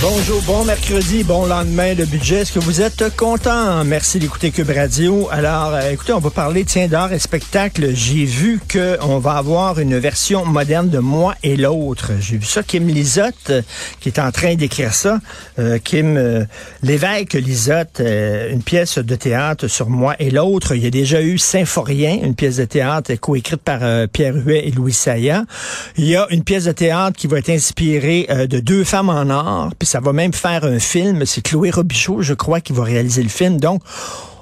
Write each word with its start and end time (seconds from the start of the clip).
Bonjour, 0.00 0.42
bon 0.42 0.64
mercredi, 0.64 1.24
bon 1.24 1.46
lendemain 1.46 1.94
de 1.94 2.04
budget. 2.04 2.40
Est-ce 2.40 2.52
que 2.52 2.58
vous 2.58 2.82
êtes 2.82 3.16
content? 3.16 3.82
Merci 3.84 4.18
d'écouter 4.18 4.50
Cube 4.50 4.68
Radio. 4.68 5.28
Alors, 5.30 5.72
euh, 5.72 5.90
écoutez, 5.90 6.12
on 6.12 6.18
va 6.18 6.28
parler, 6.28 6.64
tiens, 6.64 6.88
d'art 6.88 7.12
et 7.12 7.18
spectacle. 7.18 7.94
J'ai 7.94 8.26
vu 8.26 8.60
qu'on 8.70 9.18
va 9.18 9.32
avoir 9.32 9.78
une 9.78 9.96
version 9.96 10.44
moderne 10.44 10.90
de 10.90 10.98
Moi 10.98 11.34
et 11.42 11.56
l'autre. 11.56 12.12
J'ai 12.20 12.36
vu 12.36 12.44
ça. 12.44 12.62
Kim 12.62 12.86
Lisotte, 12.86 13.50
euh, 13.50 13.62
qui 14.00 14.10
est 14.10 14.18
en 14.18 14.30
train 14.30 14.56
d'écrire 14.56 14.92
ça. 14.92 15.20
Euh, 15.58 15.78
Kim 15.82 16.16
euh, 16.18 16.44
Lévesque 16.82 17.32
Lisotte, 17.32 18.00
une 18.00 18.62
pièce 18.62 18.98
de 18.98 19.14
théâtre 19.14 19.68
sur 19.68 19.88
Moi 19.88 20.16
et 20.18 20.30
l'autre. 20.30 20.74
Il 20.74 20.82
y 20.82 20.86
a 20.86 20.90
déjà 20.90 21.22
eu 21.22 21.38
Symphorien, 21.38 22.18
une 22.22 22.34
pièce 22.34 22.56
de 22.56 22.66
théâtre 22.66 23.14
coécrite 23.14 23.62
par 23.62 23.80
Pierre 24.08 24.34
Huet 24.34 24.68
et 24.68 24.70
Louis 24.70 24.92
Saya. 24.92 25.44
Il 25.96 26.04
y 26.04 26.14
a 26.14 26.26
une 26.30 26.44
pièce 26.44 26.64
de 26.64 26.72
théâtre 26.72 27.16
qui 27.16 27.26
va 27.26 27.38
être 27.38 27.50
inspirée 27.50 28.28
de 28.28 28.60
deux 28.60 28.84
femmes 28.84 29.08
en 29.08 29.23
or, 29.30 29.70
puis 29.78 29.86
ça 29.86 30.00
va 30.00 30.12
même 30.12 30.32
faire 30.32 30.64
un 30.64 30.78
film. 30.78 31.24
C'est 31.26 31.42
Chloé 31.42 31.70
Robichaud, 31.70 32.22
je 32.22 32.34
crois, 32.34 32.60
qui 32.60 32.72
va 32.72 32.84
réaliser 32.84 33.22
le 33.22 33.28
film. 33.28 33.58
Donc, 33.58 33.82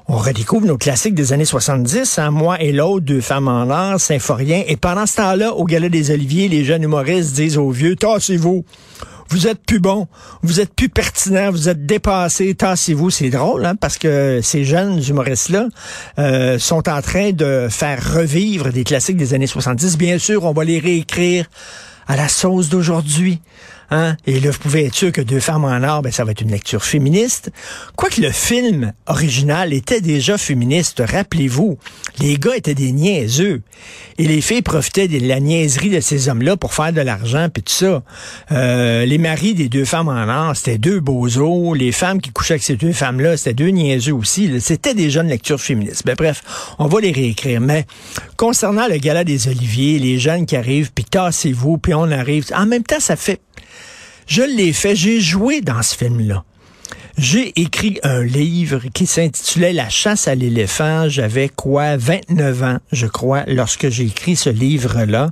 on 0.08 0.16
redécouvre 0.16 0.66
nos 0.66 0.78
classiques 0.78 1.14
des 1.14 1.33
années 1.33 1.44
70, 1.44 2.19
hein, 2.19 2.30
moi 2.30 2.61
et 2.61 2.72
l'autre, 2.72 3.06
deux 3.06 3.20
femmes 3.20 3.48
en 3.48 3.70
or, 3.70 4.00
Symphorien. 4.00 4.62
Et 4.66 4.77
pendant 4.77 5.06
ce 5.06 5.16
temps-là, 5.16 5.55
au 5.55 5.64
Gala 5.64 5.89
des 5.89 6.11
Oliviers, 6.11 6.48
les 6.48 6.64
jeunes 6.64 6.83
humoristes 6.83 7.34
disent 7.34 7.56
aux 7.56 7.70
vieux, 7.70 7.97
tassez-vous. 7.97 8.64
Vous 9.28 9.47
êtes 9.47 9.64
plus 9.64 9.80
bon, 9.80 10.08
vous 10.42 10.61
êtes 10.61 10.74
plus 10.74 10.91
pertinent, 10.91 11.50
vous 11.50 11.70
êtes 11.70 11.86
dépassé, 11.86 12.55
tassez-vous. 12.55 13.08
C'est 13.08 13.30
drôle, 13.30 13.64
hein, 13.64 13.77
parce 13.77 13.96
que 13.96 14.41
ces 14.42 14.64
jeunes 14.64 15.00
humoristes-là 15.02 15.69
euh, 16.19 16.58
sont 16.58 16.86
en 16.91 17.00
train 17.00 17.33
de 17.33 17.69
faire 17.70 18.14
revivre 18.14 18.70
des 18.70 18.84
classiques 18.84 19.17
des 19.17 19.33
années 19.33 19.46
70. 19.46 19.96
Bien 19.96 20.19
sûr, 20.19 20.44
on 20.44 20.52
va 20.52 20.64
les 20.64 20.78
réécrire 20.78 21.46
à 22.06 22.17
la 22.17 22.28
sauce 22.28 22.69
d'aujourd'hui. 22.69 23.41
Hein? 23.93 24.17
Et 24.27 24.41
là, 24.41 24.51
vous 24.51 24.59
pouvez 24.59 24.87
être 24.87 24.95
sûr 24.95 25.12
que 25.12 25.21
Deux 25.21 25.39
femmes 25.39 25.65
en 25.65 25.83
or, 25.83 26.01
ben, 26.01 26.11
ça 26.11 26.25
va 26.25 26.31
être 26.31 26.41
une 26.41 26.51
lecture 26.51 26.83
féministe. 26.83 27.53
Quoique 27.95 28.21
le 28.23 28.31
film 28.31 28.93
original 29.07 29.75
était 29.75 30.01
déjà 30.01 30.39
féministe, 30.39 31.03
rappelez-vous, 31.07 31.79
les 32.19 32.39
gars 32.39 32.57
étaient 32.57 32.75
des 32.75 32.93
niaiseux. 32.93 33.61
Et 34.17 34.27
les 34.27 34.41
filles 34.41 34.63
profitaient 34.63 35.09
de 35.09 35.27
la 35.27 35.41
niaiserie 35.41 35.91
de 35.91 36.01
ces 36.01 36.31
hommes-là 36.31 36.57
pour 36.57 36.73
faire 36.73 36.93
de 36.93 37.03
l'argent, 37.03 37.48
puis 37.53 37.63
tout 37.63 37.73
ça. 37.73 38.03
Euh, 38.51 39.05
les 39.05 39.19
maris 39.19 39.55
des 39.55 39.69
deux 39.69 39.85
femmes 39.85 40.09
en 40.09 40.29
or, 40.29 40.57
c'était 40.57 40.79
deux 40.79 41.01
bozos. 41.01 41.75
Les 41.75 41.93
femmes 41.93 42.20
qui 42.20 42.31
couchaient 42.31 42.55
avec 42.55 42.63
ces 42.63 42.77
deux 42.77 42.93
femmes-là, 42.93 43.37
c'était 43.37 43.55
deux 43.55 43.69
niaiseux 43.69 44.15
aussi. 44.15 44.59
C'était 44.61 44.95
déjà 44.95 45.20
une 45.20 45.29
lecture 45.29 45.61
féministe. 45.61 46.05
Ben, 46.07 46.15
bref, 46.17 46.43
on 46.79 46.87
va 46.87 47.01
les 47.01 47.13
réécrire. 47.13 47.61
Mais 47.61 47.85
concernant 48.37 48.89
le 48.89 48.97
gala 48.97 49.25
des 49.25 49.48
Oliviers, 49.48 49.98
les 49.98 50.19
jeunes 50.19 50.47
qui 50.47 50.57
arrivent, 50.57 50.93
puis 50.95 51.05
tassez-vous, 51.05 51.77
puis 51.77 51.93
on 51.93 52.11
arrive. 52.11 52.47
En 52.57 52.65
même 52.65 52.85
temps, 52.85 53.01
ça 53.01 53.17
fait 53.17 53.41
je 54.27 54.42
l'ai 54.42 54.73
fait, 54.73 54.95
j'ai 54.95 55.20
joué 55.20 55.61
dans 55.61 55.83
ce 55.83 55.97
film-là. 55.97 56.45
J'ai 57.18 57.60
écrit 57.60 58.00
un 58.05 58.22
livre 58.22 58.80
qui 58.94 59.06
s'intitulait 59.06 59.74
La 59.74 59.90
chasse 59.90 60.28
à 60.28 60.34
l'éléphant. 60.34 61.08
J'avais 61.11 61.50
quoi, 61.50 61.96
29 61.98 62.62
ans, 62.62 62.78
je 62.90 63.06
crois, 63.06 63.45
lorsque 63.46 63.90
j'ai 63.90 64.05
écrit 64.05 64.34
ce 64.34 64.48
livre-là. 64.48 65.30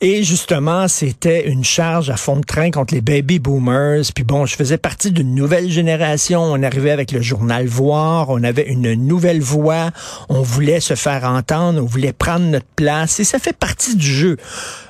Et 0.00 0.24
justement, 0.24 0.88
c'était 0.88 1.48
une 1.48 1.64
charge 1.64 2.08
à 2.08 2.16
fond 2.16 2.36
de 2.36 2.44
train 2.44 2.70
contre 2.70 2.94
les 2.94 3.02
baby 3.02 3.38
boomers. 3.38 4.04
Puis 4.14 4.24
bon, 4.24 4.46
je 4.46 4.56
faisais 4.56 4.78
partie 4.78 5.12
d'une 5.12 5.34
nouvelle 5.34 5.70
génération. 5.70 6.42
On 6.42 6.62
arrivait 6.62 6.90
avec 6.90 7.12
le 7.12 7.20
journal 7.20 7.66
Voir. 7.66 8.30
On 8.30 8.42
avait 8.42 8.66
une 8.66 8.94
nouvelle 8.94 9.40
voix. 9.40 9.90
On 10.30 10.40
voulait 10.40 10.80
se 10.80 10.94
faire 10.94 11.24
entendre. 11.24 11.82
On 11.82 11.86
voulait 11.86 12.14
prendre 12.14 12.46
notre 12.46 12.66
place. 12.74 13.20
Et 13.20 13.24
ça 13.24 13.38
fait 13.38 13.56
partie 13.56 13.96
du 13.96 14.06
jeu. 14.06 14.38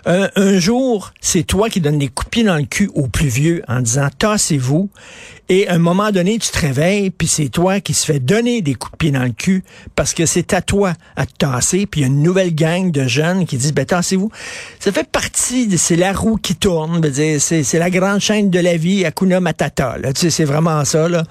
Un, 0.06 0.30
un 0.36 0.58
jour, 0.58 1.12
c'est 1.20 1.42
toi 1.42 1.68
qui 1.68 1.80
donnes 1.80 1.98
des 1.98 2.08
coups 2.08 2.44
dans 2.44 2.56
le 2.56 2.64
cul 2.64 2.90
aux 2.94 3.08
plus 3.08 3.28
vieux 3.28 3.62
en 3.68 3.80
disant 3.80 4.08
tassez-vous. 4.18 4.88
Et 5.54 5.68
à 5.68 5.74
un 5.74 5.78
moment 5.78 6.12
donné, 6.12 6.38
tu 6.38 6.48
te 6.48 6.58
réveilles, 6.58 7.10
puis 7.10 7.28
c'est 7.28 7.50
toi 7.50 7.78
qui 7.80 7.92
se 7.92 8.06
fait 8.06 8.20
donner 8.20 8.62
des 8.62 8.72
coups 8.72 8.92
de 8.92 8.96
pied 8.96 9.10
dans 9.10 9.22
le 9.22 9.32
cul 9.32 9.62
parce 9.94 10.14
que 10.14 10.24
c'est 10.24 10.54
à 10.54 10.62
toi 10.62 10.94
à 11.14 11.26
te 11.26 11.32
tasser. 11.36 11.84
Puis 11.84 12.00
y 12.00 12.04
a 12.04 12.06
une 12.06 12.22
nouvelle 12.22 12.54
gang 12.54 12.90
de 12.90 13.06
jeunes 13.06 13.44
qui 13.44 13.58
disent, 13.58 13.74
ben 13.74 13.84
tassez-vous. 13.84 14.30
Ça 14.80 14.92
fait 14.92 15.06
partie, 15.06 15.66
de, 15.66 15.76
c'est 15.76 15.96
la 15.96 16.14
roue 16.14 16.36
qui 16.36 16.56
tourne. 16.56 17.02
C'est, 17.38 17.74
la 17.74 17.90
grande 17.90 18.20
chaîne 18.20 18.48
de 18.48 18.58
la 18.60 18.78
vie, 18.78 19.04
Akuna 19.04 19.40
Matata. 19.40 19.98
Là. 19.98 20.14
Tu 20.14 20.22
sais, 20.22 20.30
c'est 20.30 20.46
vraiment 20.46 20.86
ça. 20.86 21.06
Là. 21.06 21.24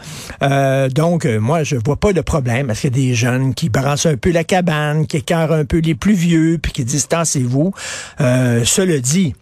Euh, 0.44 0.88
donc, 0.88 1.26
euh, 1.26 1.40
moi, 1.40 1.64
je 1.64 1.78
vois 1.84 1.98
pas 1.98 2.14
de 2.14 2.22
problème 2.22 2.68
parce 2.68 2.82
qu'il 2.82 2.96
y 2.96 3.00
a 3.00 3.08
des 3.08 3.16
jeunes 3.16 3.56
qui 3.56 3.70
brassent 3.70 4.06
un 4.06 4.18
peu 4.18 4.30
la 4.30 4.44
cabane, 4.44 5.08
qui 5.08 5.18
écœurent 5.18 5.54
un 5.54 5.66
peu 5.66 5.80
les 5.80 5.96
plus 5.96 6.14
vieux, 6.14 6.60
puis 6.62 6.72
qui 6.72 6.86
disent, 6.86 7.08
tassez-vous. 7.08 7.74
Euh, 8.20 8.62
cela 8.66 9.00
dit, 9.00 9.34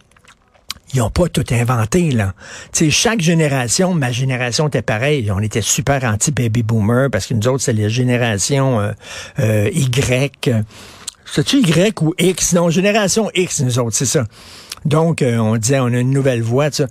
ils 0.92 0.98
n'ont 0.98 1.10
pas 1.10 1.28
tout 1.28 1.44
inventé, 1.50 2.10
là. 2.10 2.34
Sais, 2.72 2.90
chaque 2.90 3.20
génération, 3.20 3.94
ma 3.94 4.12
génération 4.12 4.68
était 4.68 4.82
pareil. 4.82 5.30
On 5.30 5.40
était 5.40 5.62
super 5.62 6.04
anti-baby 6.04 6.62
boomer 6.62 7.10
parce 7.10 7.26
que 7.26 7.34
nous 7.34 7.46
autres, 7.48 7.62
c'est 7.62 7.72
la 7.72 7.88
génération 7.88 8.80
euh, 8.80 8.92
euh, 9.38 9.70
Y. 9.72 10.50
C'est-tu 11.24 11.58
Y 11.58 12.02
ou 12.02 12.14
X? 12.18 12.54
Non, 12.54 12.70
génération 12.70 13.30
X, 13.34 13.60
nous 13.60 13.78
autres, 13.78 13.96
c'est 13.96 14.06
ça. 14.06 14.24
Donc, 14.84 15.22
euh, 15.22 15.36
on 15.38 15.56
disait, 15.56 15.78
on 15.78 15.86
a 15.86 15.98
une 15.98 16.10
nouvelle 16.10 16.42
voix, 16.42 16.70
ça. 16.70 16.86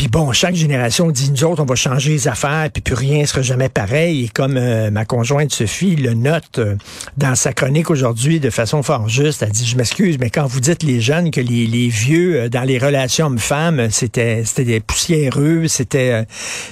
Puis 0.00 0.08
bon, 0.08 0.32
chaque 0.32 0.54
génération 0.54 1.10
dit, 1.10 1.30
nous 1.30 1.44
autres, 1.44 1.62
on 1.62 1.66
va 1.66 1.74
changer 1.74 2.12
les 2.12 2.26
affaires, 2.26 2.70
puis 2.72 2.80
plus 2.80 2.94
rien 2.94 3.26
sera 3.26 3.42
jamais 3.42 3.68
pareil. 3.68 4.24
Et 4.24 4.28
comme 4.28 4.56
euh, 4.56 4.90
ma 4.90 5.04
conjointe 5.04 5.52
Sophie 5.52 5.94
le 5.94 6.14
note 6.14 6.58
euh, 6.58 6.76
dans 7.18 7.34
sa 7.34 7.52
chronique 7.52 7.90
aujourd'hui 7.90 8.40
de 8.40 8.48
façon 8.48 8.82
fort 8.82 9.10
juste, 9.10 9.42
elle 9.42 9.50
dit, 9.50 9.66
je 9.66 9.76
m'excuse, 9.76 10.16
mais 10.18 10.30
quand 10.30 10.46
vous 10.46 10.60
dites 10.60 10.84
les 10.84 11.02
jeunes 11.02 11.30
que 11.30 11.42
les, 11.42 11.88
vieux, 11.88 12.44
euh, 12.44 12.48
dans 12.48 12.62
les 12.62 12.78
relations 12.78 13.26
hommes-femmes, 13.26 13.90
c'était 13.90 14.42
c'était 14.46 14.64
des 14.64 14.80
poussiéreux, 14.80 15.68
c'était 15.68 16.24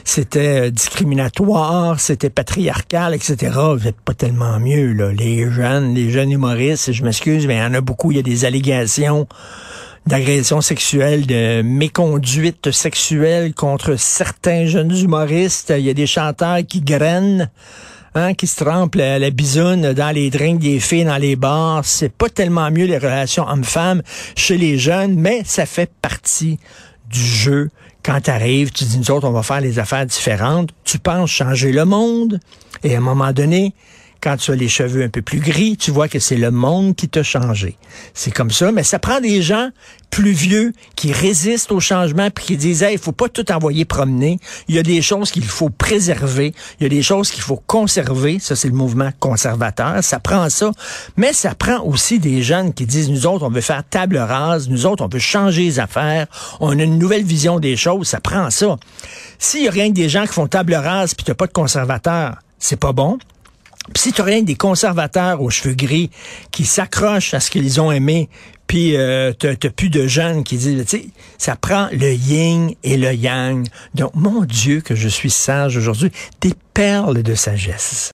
c'était 0.05 0.71
discriminatoire, 0.71 2.01
c'était 2.01 2.31
patriarcal, 2.31 3.15
etc. 3.15 3.59
Vous 3.77 3.87
êtes 3.87 4.01
pas 4.01 4.15
tellement 4.15 4.59
mieux, 4.59 4.95
là. 4.95 5.13
Les 5.13 5.51
jeunes, 5.51 5.95
les 5.95 6.11
jeunes 6.11 6.31
humoristes, 6.31 6.93
je 6.93 7.05
m'excuse, 7.05 7.47
mais 7.47 7.57
il 7.57 7.61
y 7.61 7.63
en 7.63 7.75
a 7.75 7.83
beaucoup, 7.83 8.11
il 8.11 8.17
y 8.17 8.21
a 8.21 8.23
des 8.23 8.47
allégations 8.47 9.29
d'agression 10.07 10.61
sexuelle, 10.61 11.27
de 11.27 11.63
méconduite 11.63 12.71
sexuelle 12.71 13.55
contre 13.55 13.97
certains 13.97 14.67
jeunes 14.67 14.97
humoristes. 14.97 15.73
Il 15.77 15.85
y 15.85 15.91
a 15.91 15.95
des 15.95 16.07
chanteurs 16.07 16.61
qui 16.67 16.81
grainent. 16.81 17.51
Hein, 18.15 18.33
qui 18.33 18.47
se 18.47 18.65
trempent 18.65 18.97
la, 18.97 19.19
la 19.19 19.31
bisoune 19.31 19.93
dans 19.93 20.11
les 20.11 20.31
drinks 20.31 20.59
des 20.59 20.81
filles, 20.81 21.05
dans 21.05 21.19
les 21.19 21.37
bars. 21.37 21.85
C'est 21.85 22.09
pas 22.09 22.31
tellement 22.31 22.71
mieux 22.71 22.87
les 22.87 22.97
relations 22.97 23.47
hommes-femmes 23.47 24.03
chez 24.35 24.57
les 24.57 24.79
jeunes, 24.79 25.15
mais 25.15 25.43
ça 25.45 25.67
fait 25.67 25.91
partie 26.01 26.59
du 27.09 27.21
jeu. 27.21 27.71
Quand 28.03 28.23
tu 28.23 28.31
arrives, 28.31 28.73
tu 28.73 28.85
dis, 28.85 28.99
nous 28.99 29.11
autres, 29.11 29.29
on 29.29 29.33
va 29.33 29.43
faire 29.43 29.61
les 29.61 29.79
affaires 29.79 30.07
différentes. 30.07 30.71
Tu 30.85 30.99
penses 30.99 31.31
changer 31.31 31.71
le 31.71 31.85
monde. 31.85 32.41
Et 32.83 32.95
à 32.95 32.99
un 32.99 33.03
moment 33.03 33.33
donné, 33.33 33.75
quand 34.21 34.37
tu 34.37 34.51
as 34.51 34.55
les 34.55 34.69
cheveux 34.69 35.03
un 35.03 35.09
peu 35.09 35.23
plus 35.23 35.41
gris, 35.41 35.77
tu 35.77 35.91
vois 35.91 36.09
que 36.09 36.19
c'est 36.19 36.37
le 36.37 36.51
monde 36.51 36.97
qui 36.97 37.09
t'a 37.09 37.23
changé. 37.23 37.77
C'est 38.15 38.33
comme 38.33 38.51
ça, 38.51 38.73
mais 38.73 38.83
ça 38.83 38.99
prend 38.99 39.21
des 39.21 39.43
gens 39.43 39.71
plus 40.11 40.33
vieux 40.33 40.73
qui 40.97 41.13
résistent 41.13 41.73
au 41.73 41.81
changement 41.81 42.31
puis 42.31 42.45
qui 42.45 42.57
disent 42.57 42.85
il 42.91 42.99
faut 42.99 43.13
pas 43.13 43.29
tout 43.29 43.51
envoyer 43.53 43.85
promener, 43.85 44.39
il 44.67 44.75
y 44.75 44.79
a 44.79 44.83
des 44.83 45.03
choses 45.03 45.31
qu'il 45.31 45.45
faut 45.45 45.71
préserver, 45.71 46.55
il 46.81 46.85
y 46.85 46.87
a 46.87 46.89
des 46.89 47.03
choses 47.03 47.31
qu'il 47.31 47.43
faut 47.43 47.63
conserver, 47.67 48.39
ça 48.39 48.57
c'est 48.57 48.69
le 48.69 48.75
mouvement 48.75 49.11
conservateur, 49.21 50.03
ça 50.03 50.19
prend 50.19 50.49
ça, 50.49 50.73
mais 51.17 51.33
ça 51.33 51.55
prend 51.55 51.83
aussi 51.85 52.19
des 52.19 52.43
jeunes 52.43 52.73
qui 52.73 52.87
disent 52.87 53.11
nous 53.11 53.27
autres 53.27 53.45
on 53.45 53.51
veut 53.51 53.61
faire 53.61 53.85
table 53.85 54.17
rase, 54.17 54.69
nous 54.69 54.87
autres 54.87 55.05
on 55.05 55.09
veut 55.09 55.19
changer 55.19 55.65
les 55.65 55.79
affaires, 55.79 56.27
on 56.61 56.79
a 56.79 56.83
une 56.83 56.99
nouvelle 56.99 57.25
vision 57.25 57.61
des 57.61 57.77
choses, 57.77 58.09
ça 58.09 58.21
prend 58.21 58.51
ça. 58.51 58.77
S'il 59.39 59.65
y 59.65 59.69
a 59.69 59.71
rien 59.71 59.89
que 59.89 59.95
des 59.95 60.09
gens 60.09 60.23
qui 60.23 60.33
font 60.33 60.47
table 60.47 60.75
rase 60.75 61.15
puis 61.15 61.25
t'as 61.25 61.35
pas 61.35 61.47
de 61.47 61.53
conservateurs, 61.53 62.39
c'est 62.59 62.79
pas 62.79 62.93
bon. 62.93 63.19
Si 63.97 64.13
tu 64.13 64.23
rien 64.23 64.43
des 64.43 64.55
conservateurs 64.55 65.43
aux 65.43 65.51
cheveux 65.51 65.75
gris 65.75 66.11
qui 66.51 66.65
s'accrochent 66.65 67.35
à 67.35 67.41
ce 67.41 67.51
qu'ils 67.51 67.81
ont 67.81 67.91
aimé, 67.91 68.29
puis 68.67 68.97
euh, 68.97 69.33
t'as 69.33 69.57
t'as 69.57 69.71
plus 69.71 69.89
de 69.89 70.07
jeunes 70.07 70.45
qui 70.45 70.57
disent, 70.57 70.85
tu 70.87 70.99
sais, 70.99 71.07
ça 71.39 71.57
prend 71.57 71.89
le 71.91 72.13
yin 72.13 72.75
et 72.85 72.97
le 72.97 73.13
yang. 73.15 73.67
Donc, 73.95 74.13
mon 74.15 74.45
Dieu, 74.45 74.83
que 74.83 74.95
je 74.95 75.09
suis 75.09 75.31
sage 75.31 75.77
aujourd'hui, 75.77 76.13
des 76.41 76.53
perles 76.75 77.23
de 77.23 77.35
sagesse. 77.35 78.07